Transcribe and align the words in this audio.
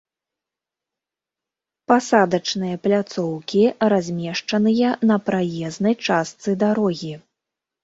Пасадачныя 1.93 2.79
пляцоўкі, 2.87 3.63
размешчаныя 3.95 4.89
на 5.09 5.21
праезнай 5.31 5.95
частцы 6.11 6.59
дарогі 6.67 7.13